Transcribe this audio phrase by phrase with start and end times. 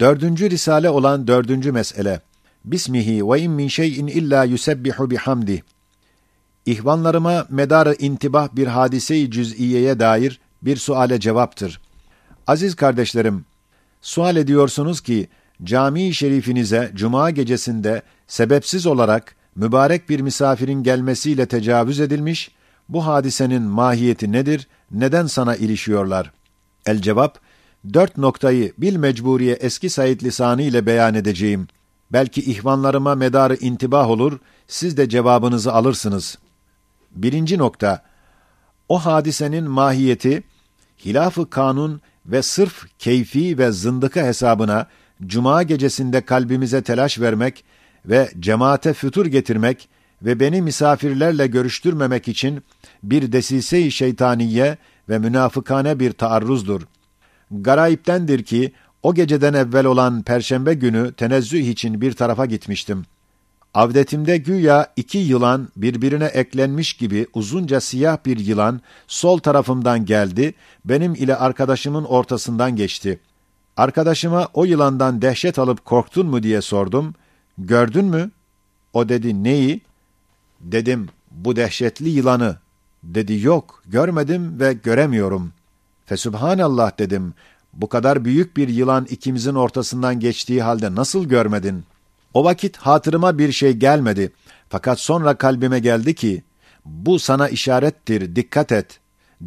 [0.00, 2.20] Dördüncü risale olan dördüncü mesele.
[2.64, 5.62] Bismihi ve in min şeyin illa yusebbihu bihamdi.
[6.66, 11.80] İhvanlarıma medarı intibah bir hadise-i cüz'iyeye dair bir suale cevaptır.
[12.46, 13.44] Aziz kardeşlerim,
[14.00, 15.28] sual ediyorsunuz ki,
[15.64, 22.50] cami-i şerifinize cuma gecesinde sebepsiz olarak mübarek bir misafirin gelmesiyle tecavüz edilmiş,
[22.88, 26.32] bu hadisenin mahiyeti nedir, neden sana ilişiyorlar?
[26.86, 27.38] El cevap,
[27.94, 31.68] dört noktayı bil mecburiye eski Said lisanı ile beyan edeceğim.
[32.12, 36.38] Belki ihvanlarıma medarı intibah olur, siz de cevabınızı alırsınız.
[37.10, 38.02] Birinci nokta,
[38.88, 40.42] o hadisenin mahiyeti,
[41.04, 44.86] hilaf-ı kanun ve sırf keyfi ve zındıka hesabına,
[45.26, 47.64] cuma gecesinde kalbimize telaş vermek
[48.06, 49.88] ve cemaate fütur getirmek
[50.22, 52.62] ve beni misafirlerle görüştürmemek için
[53.02, 56.82] bir desise-i şeytaniye ve münafıkane bir taarruzdur.
[57.50, 63.04] Garayiptendir ki, o geceden evvel olan perşembe günü tenezzüh için bir tarafa gitmiştim.
[63.74, 71.14] Avdetimde güya iki yılan birbirine eklenmiş gibi uzunca siyah bir yılan sol tarafımdan geldi, benim
[71.14, 73.20] ile arkadaşımın ortasından geçti.
[73.76, 77.14] Arkadaşıma o yılandan dehşet alıp korktun mu diye sordum.
[77.58, 78.30] Gördün mü?
[78.92, 79.80] O dedi neyi?
[80.60, 82.56] Dedim bu dehşetli yılanı.
[83.02, 85.52] Dedi yok görmedim ve göremiyorum.
[86.08, 87.34] Fesübhanallah dedim.
[87.72, 91.84] Bu kadar büyük bir yılan ikimizin ortasından geçtiği halde nasıl görmedin?
[92.34, 94.32] O vakit hatırıma bir şey gelmedi.
[94.68, 96.42] Fakat sonra kalbime geldi ki,
[96.84, 99.00] bu sana işarettir, dikkat et.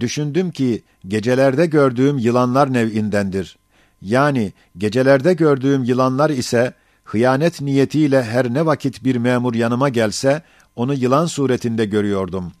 [0.00, 3.58] Düşündüm ki, gecelerde gördüğüm yılanlar nev'indendir.
[4.02, 6.72] Yani, gecelerde gördüğüm yılanlar ise,
[7.04, 10.42] hıyanet niyetiyle her ne vakit bir memur yanıma gelse,
[10.76, 12.52] onu yılan suretinde görüyordum.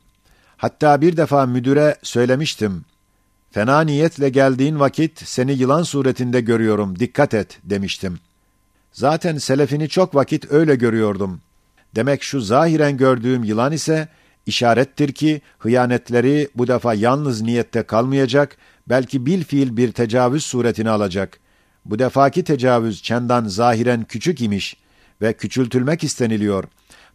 [0.56, 2.84] Hatta bir defa müdüre söylemiştim.
[3.50, 8.18] Fena niyetle geldiğin vakit seni yılan suretinde görüyorum, dikkat et demiştim.
[8.92, 11.40] Zaten selefini çok vakit öyle görüyordum.
[11.94, 14.08] Demek şu zahiren gördüğüm yılan ise
[14.46, 18.56] işarettir ki hıyanetleri bu defa yalnız niyette kalmayacak,
[18.88, 21.40] belki bil fiil bir tecavüz suretini alacak.
[21.84, 24.76] Bu defaki tecavüz çendan zahiren küçük imiş
[25.22, 26.64] ve küçültülmek isteniliyor.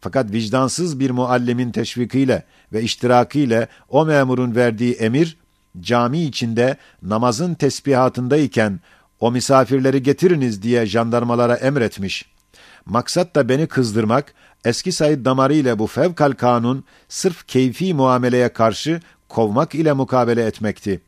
[0.02, 5.38] Fakat vicdansız bir muallimin teşvikiyle ve iştirakiyle o memurun verdiği emir,
[5.80, 8.80] cami içinde namazın tesbihatındayken
[9.20, 12.26] o misafirleri getiriniz diye jandarmalara emretmiş.
[12.86, 14.34] Maksat da beni kızdırmak,
[14.66, 21.02] eski Said damarı ile bu fevkal kanun sırf keyfi muameleye karşı kovmak ile mukabele etmekti.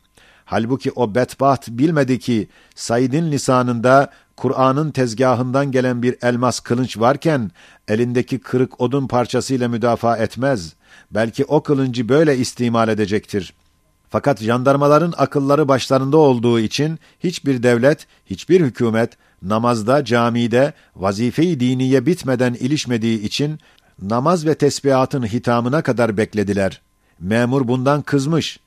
[0.44, 7.50] Halbuki o bedbaht bilmedi ki Said'in lisanında Kur'an'ın tezgahından gelen bir elmas kılınç varken
[7.88, 10.74] elindeki kırık odun parçasıyla müdafaa etmez.
[11.10, 13.65] Belki o kılıncı böyle istimal edecektir.''
[14.10, 19.12] Fakat jandarmaların akılları başlarında olduğu için hiçbir devlet, hiçbir hükümet
[19.42, 23.58] namazda, camide vazife-i diniye bitmeden ilişmediği için
[24.02, 26.80] namaz ve tesbihatın hitamına kadar beklediler.
[27.20, 28.60] Memur bundan kızmış.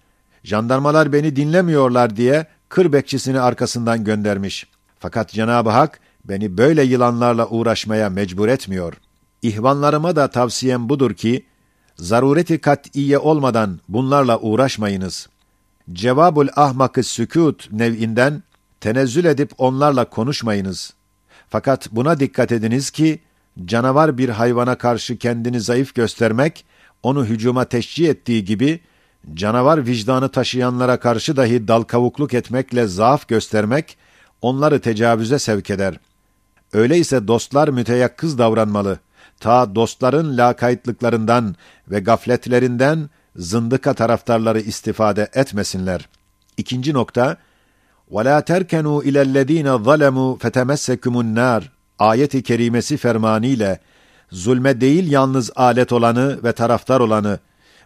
[0.44, 4.68] Jandarmalar beni dinlemiyorlar diye kır bekçisini arkasından göndermiş.
[5.00, 8.94] Fakat Cenab-ı Hak beni böyle yılanlarla uğraşmaya mecbur etmiyor.
[9.42, 11.46] İhvanlarıma da tavsiyem budur ki,
[12.00, 15.30] zarureti kat'iye olmadan bunlarla uğraşmayınız.
[15.94, 18.44] Cevabul ahmakı sükût nev'inden
[18.82, 20.94] tenezzül edip onlarla konuşmayınız.
[21.50, 23.20] Fakat buna dikkat ediniz ki,
[23.66, 26.66] canavar bir hayvana karşı kendini zayıf göstermek,
[27.04, 28.80] onu hücuma teşcih ettiği gibi,
[29.34, 33.98] canavar vicdanı taşıyanlara karşı dahi dal kavukluk etmekle zaaf göstermek,
[34.42, 36.00] onları tecavüze sevk eder.
[36.74, 39.09] Öyleyse dostlar müteyakkız davranmalı.''
[39.41, 41.56] ta dostların lakaytlıklarından
[41.91, 46.09] ve gafletlerinden zındıka taraftarları istifade etmesinler.
[46.56, 47.37] İkinci nokta,
[48.11, 51.62] وَلَا تَرْكَنُوا اِلَى الَّذ۪ينَ ظَلَمُوا فَتَمَسَّكُمُ النَّارِ
[51.99, 53.78] ayeti kerimesi fermanıyla
[54.33, 57.39] zulme değil yalnız alet olanı ve taraftar olanı,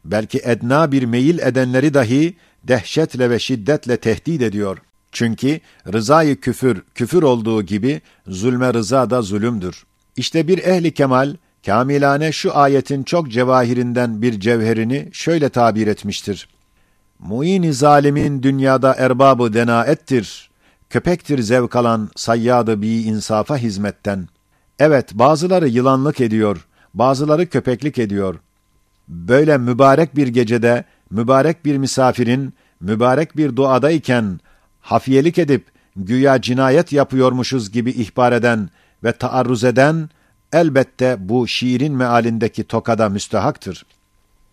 [0.05, 4.79] belki edna bir meyil edenleri dahi dehşetle ve şiddetle tehdit ediyor.
[5.13, 5.61] Çünkü
[5.93, 9.85] rızayı küfür, küfür olduğu gibi zulme rıza da zulümdür.
[10.18, 16.50] İşte bir ehli kemal, kamilane şu ayetin çok cevahirinden bir cevherini şöyle tabir etmiştir.
[17.20, 20.50] Muin-i zalimin dünyada erbabı denaettir.
[20.90, 24.28] Köpektir zevk alan sayyadı bi insafa hizmetten.
[24.80, 28.36] Evet, bazıları yılanlık ediyor, bazıları köpeklik ediyor.
[29.08, 34.40] Böyle mübarek bir gecede, mübarek bir misafirin, mübarek bir duadayken,
[34.82, 35.66] hafiyelik edip,
[35.96, 38.70] güya cinayet yapıyormuşuz gibi ihbar eden
[39.04, 40.10] ve taarruz eden,
[40.54, 43.86] elbette bu şiirin mealindeki tokada müstehaktır.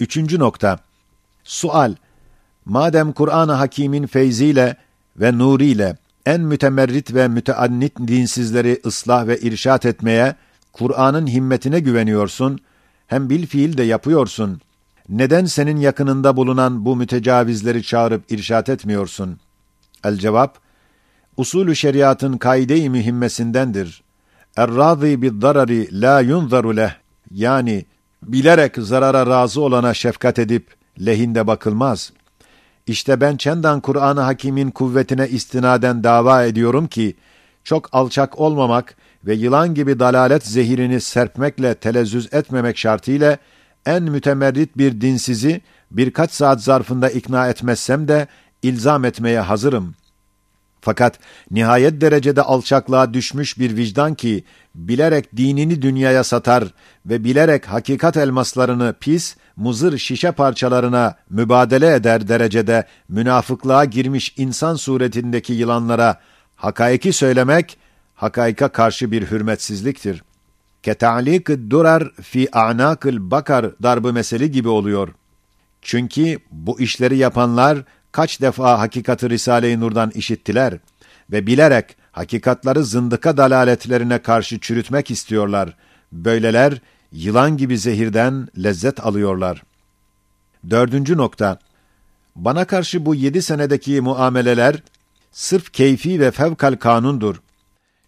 [0.01, 0.79] Üçüncü nokta.
[1.45, 1.95] Sual.
[2.65, 4.77] Madem Kur'an-ı Hakîm'in feyziyle
[5.17, 10.35] ve nuriyle en mütemerrit ve müteannit dinsizleri ıslah ve irşat etmeye,
[10.73, 12.59] Kur'an'ın himmetine güveniyorsun,
[13.07, 14.61] hem bil fiil de yapıyorsun.
[15.09, 19.39] Neden senin yakınında bulunan bu mütecavizleri çağırıp irşat etmiyorsun?
[20.05, 20.59] El cevap,
[21.37, 24.03] usulü şeriatın kaide-i mühimmesindendir.
[24.63, 26.95] Er-râzî bid-darari la yunzaru leh.
[27.31, 27.85] Yani
[28.23, 30.67] bilerek zarara razı olana şefkat edip
[31.07, 32.13] lehinde bakılmaz.
[32.87, 37.17] İşte ben çendan Kur'an-ı Hakîm'in kuvvetine istinaden dava ediyorum ki
[37.65, 43.39] çok alçak olmamak ve yılan gibi dalalet zehirini serpmekle telezzüz etmemek şartıyla
[43.87, 45.61] en mütemerrit bir dinsizi
[45.91, 48.27] birkaç saat zarfında ikna etmezsem de
[48.63, 49.95] ilzam etmeye hazırım.
[50.81, 51.19] Fakat
[51.51, 54.45] nihayet derecede alçaklığa düşmüş bir vicdan ki
[54.75, 56.65] bilerek dinini dünyaya satar
[57.07, 65.53] ve bilerek hakikat elmaslarını pis, muzır şişe parçalarına mübadele eder derecede münafıklığa girmiş insan suretindeki
[65.53, 66.21] yılanlara
[66.57, 67.79] hakaiki söylemek,
[68.15, 70.23] hakaika karşı bir hürmetsizliktir.
[70.83, 75.09] ketalik durar fi a'nakıl bakar darbı meseli gibi oluyor.
[75.83, 77.79] Çünkü bu işleri yapanlar
[78.13, 80.75] kaç defa hakikati Risale-i Nur'dan işittiler
[81.33, 85.77] ve bilerek hakikatları zındıka dalaletlerine karşı çürütmek istiyorlar.
[86.13, 86.81] Böyleler
[87.13, 89.63] yılan gibi zehirden lezzet alıyorlar.
[90.71, 91.59] Dördüncü nokta.
[92.37, 94.83] Bana karşı bu yedi senedeki muameleler
[95.33, 97.37] sırf keyfi ve fevkal kanundur.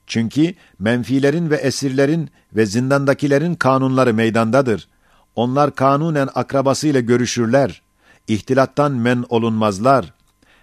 [0.07, 4.89] Çünkü menfilerin ve esirlerin ve zindandakilerin kanunları meydandadır.
[5.37, 7.83] Onlar kanunen akrabasıyla görüşürler.
[8.29, 10.13] İhtilattan men olunmazlar.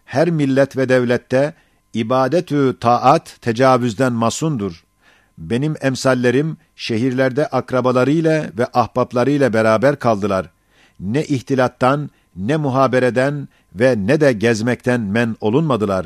[0.05, 1.53] Her millet ve devlette
[1.93, 4.83] ibadetü taat tecavüzden masundur.
[5.37, 10.49] Benim emsallerim şehirlerde akrabalarıyla ve ahbaplarıyla beraber kaldılar.
[10.99, 16.05] Ne ihtilattan, ne muhabereden ve ne de gezmekten men olunmadılar.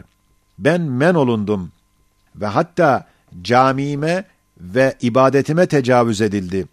[0.60, 1.72] Ben men olundum.
[2.36, 3.08] Ve hatta
[3.42, 4.24] camiime
[4.60, 6.66] ve ibadetime tecavüz edildi.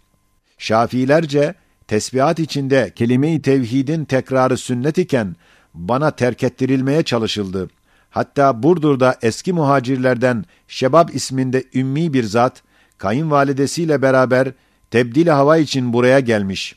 [0.57, 1.55] Şafiilerce
[1.91, 5.35] tesbihat içinde kelime-i tevhidin tekrarı sünnet iken
[5.73, 7.69] bana terk ettirilmeye çalışıldı.
[8.09, 12.63] Hatta Burdur'da eski muhacirlerden Şebab isminde ümmi bir zat,
[12.97, 14.47] kayınvalidesiyle beraber
[14.91, 16.75] tebdil hava için buraya gelmiş.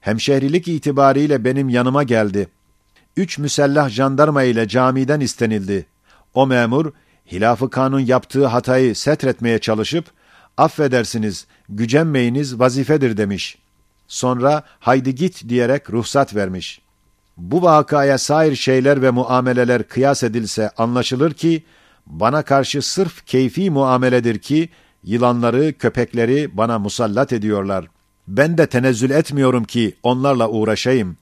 [0.00, 2.48] Hemşehrilik itibariyle benim yanıma geldi.
[3.16, 5.86] Üç müsellah jandarma ile camiden istenildi.
[6.34, 6.92] O memur,
[7.32, 10.04] hilafı kanun yaptığı hatayı setretmeye çalışıp,
[10.56, 13.63] affedersiniz, gücenmeyiniz vazifedir demiş.
[14.08, 16.80] Sonra haydi git diyerek ruhsat vermiş.
[17.36, 21.64] Bu vakaya sair şeyler ve muameleler kıyas edilse anlaşılır ki,
[22.06, 24.68] bana karşı sırf keyfi muameledir ki,
[25.04, 27.86] yılanları, köpekleri bana musallat ediyorlar.
[28.28, 31.16] Ben de tenezzül etmiyorum ki onlarla uğraşayım.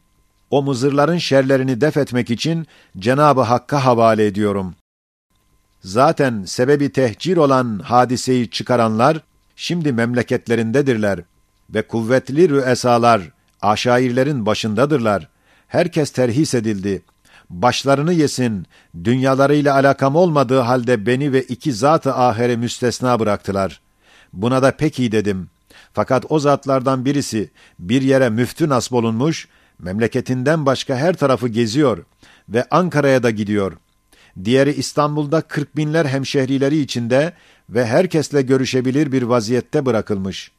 [0.51, 2.67] O mızırların şerlerini def etmek için
[2.99, 4.75] Cenab-ı Hakk'a havale ediyorum.
[5.81, 9.21] Zaten sebebi tehcir olan hadiseyi çıkaranlar,
[9.57, 11.21] şimdi memleketlerindedirler
[11.75, 13.23] ve kuvvetli rüesalar,
[13.63, 15.29] aşairlerin başındadırlar.
[15.69, 17.03] Herkes terhis edildi.
[17.51, 18.67] Başlarını yesin,
[19.05, 23.81] dünyalarıyla alakam olmadığı halde beni ve iki zat-ı ahire müstesna bıraktılar.
[24.33, 25.51] Buna da pek iyi dedim.
[25.93, 29.49] Fakat o zatlardan birisi bir yere müftü nasb olunmuş,
[29.79, 32.05] memleketinden başka her tarafı geziyor
[32.49, 33.73] ve Ankara'ya da gidiyor.
[34.45, 37.33] Diğeri İstanbul'da kırk binler hemşehrileri içinde
[37.71, 40.51] ve herkesle görüşebilir bir vaziyette bırakılmış.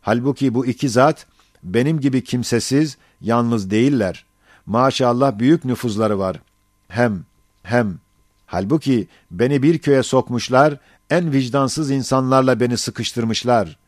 [0.00, 1.26] Halbuki bu iki zat
[1.62, 4.24] benim gibi kimsesiz, yalnız değiller.
[4.66, 6.40] Maşallah büyük nüfuzları var.
[6.88, 7.24] Hem,
[7.62, 7.98] hem.
[8.46, 10.76] Halbuki beni bir köye sokmuşlar,
[11.10, 13.78] en vicdansız insanlarla beni sıkıştırmışlar.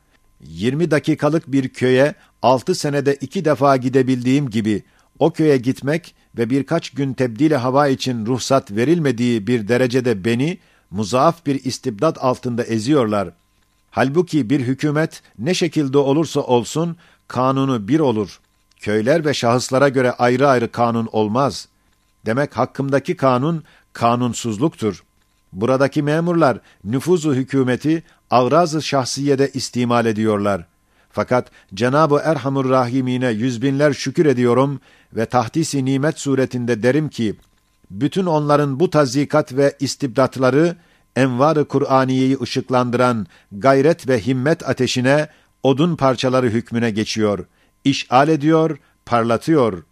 [0.40, 4.82] Yirmi dakikalık bir köye altı senede iki defa gidebildiğim gibi
[5.18, 10.58] o köye gitmek ve birkaç gün tebdile hava için ruhsat verilmediği bir derecede beni
[10.90, 13.32] muzaaf bir istibdat altında eziyorlar.
[13.90, 16.96] Halbuki bir hükümet ne şekilde olursa olsun
[17.28, 18.40] kanunu bir olur.
[18.80, 21.68] Köyler ve şahıslara göre ayrı ayrı kanun olmaz.
[22.26, 25.04] Demek hakkımdaki kanun kanunsuzluktur.
[25.52, 30.66] Buradaki memurlar nüfuzu hükümeti avraz-ı şahsiyede istimal ediyorlar.
[31.10, 34.80] Fakat Cenab-ı Erhamur Rahimine yüz binler şükür ediyorum
[35.12, 37.34] ve tahdisi nimet suretinde derim ki,
[37.90, 40.76] bütün onların bu tazikat ve istibdatları,
[41.16, 45.28] envar-ı Kur'aniyeyi ışıklandıran gayret ve himmet ateşine,
[45.62, 47.44] odun parçaları hükmüne geçiyor,
[47.84, 49.82] işal ediyor, parlatıyor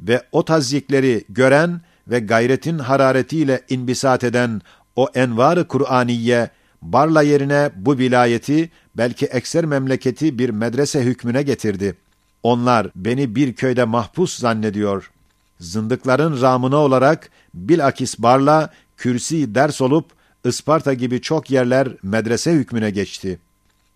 [0.00, 4.62] ve o tazyikleri gören ve gayretin hararetiyle inbisat eden
[4.96, 6.50] o envar-ı Kur'aniye,
[6.82, 11.96] Barla yerine bu vilayeti, belki ekser memleketi bir medrese hükmüne getirdi.
[12.42, 15.10] Onlar beni bir köyde mahpus zannediyor.
[15.58, 20.06] Zındıkların ramına olarak bilakis Barla, kürsi ders olup,
[20.44, 23.38] Isparta gibi çok yerler medrese hükmüne geçti.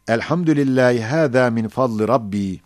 [0.09, 2.61] Elhamdülillahi hâzâ min fadli Rabbi.